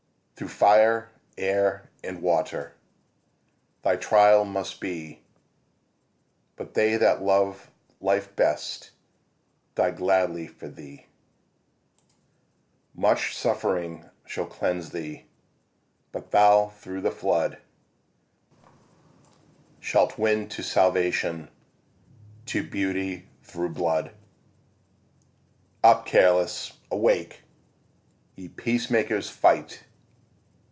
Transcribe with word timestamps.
Through 0.35 0.47
fire, 0.47 1.11
air 1.37 1.91
and 2.03 2.19
water 2.19 2.73
Thy 3.83 3.95
trial 3.95 4.43
must 4.43 4.79
be; 4.81 5.21
But 6.55 6.73
they 6.73 6.97
that 6.97 7.21
love 7.21 7.69
life 7.99 8.35
best 8.35 8.89
Die 9.75 9.91
gladly 9.91 10.47
for 10.47 10.67
thee. 10.67 11.05
Much 12.95 13.37
suffering 13.37 14.09
shall 14.25 14.47
cleanse 14.47 14.89
thee 14.89 15.27
But 16.11 16.31
thou 16.31 16.69
through 16.69 17.01
the 17.01 17.11
flood 17.11 17.59
Shalt 19.79 20.17
win 20.17 20.49
to 20.49 20.63
salvation, 20.63 21.49
To 22.47 22.67
beauty 22.67 23.27
through 23.43 23.69
blood. 23.69 24.09
Up, 25.83 26.07
careless, 26.07 26.79
awake! 26.89 27.43
Ye 28.35 28.47
peacemakers, 28.47 29.29
fight! 29.29 29.83